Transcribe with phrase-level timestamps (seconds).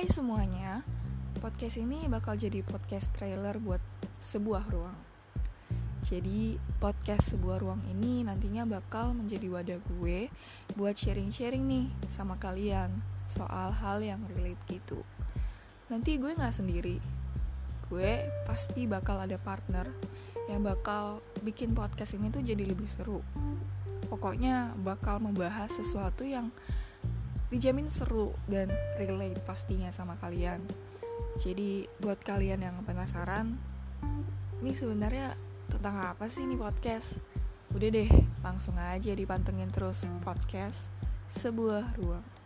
[0.00, 0.80] Hai semuanya,
[1.44, 3.84] podcast ini bakal jadi podcast trailer buat
[4.16, 4.96] sebuah ruang.
[6.00, 10.32] Jadi, podcast sebuah ruang ini nantinya bakal menjadi wadah gue
[10.72, 12.88] buat sharing-sharing nih sama kalian
[13.28, 15.04] soal hal yang relate gitu.
[15.92, 16.96] Nanti gue gak sendiri,
[17.92, 19.84] gue pasti bakal ada partner
[20.48, 23.20] yang bakal bikin podcast ini tuh jadi lebih seru.
[24.08, 26.48] Pokoknya bakal membahas sesuatu yang
[27.50, 30.62] dijamin seru dan relate pastinya sama kalian.
[31.36, 33.58] Jadi buat kalian yang penasaran,
[34.62, 35.34] ini sebenarnya
[35.66, 37.18] tentang apa sih ini podcast?
[37.74, 38.10] Udah deh,
[38.42, 40.78] langsung aja dipantengin terus podcast
[41.30, 42.39] sebuah ruang.